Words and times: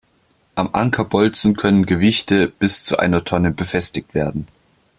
Am 0.55 0.73
Ankerbolzen 0.73 1.55
können 1.55 1.85
Gewichte 1.85 2.47
bis 2.47 2.83
zu 2.83 2.97
einer 2.97 3.23
Tonne 3.23 3.51
befestigt 3.51 4.15
werden. 4.15 4.47